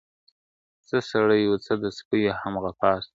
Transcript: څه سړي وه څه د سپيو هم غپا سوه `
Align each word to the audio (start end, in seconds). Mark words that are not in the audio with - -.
څه 0.87 0.97
سړي 1.11 1.41
وه 1.47 1.57
څه 1.65 1.73
د 1.83 1.85
سپيو 1.99 2.33
هم 2.41 2.53
غپا 2.63 2.91
سوه 3.01 3.05
` 3.07 3.09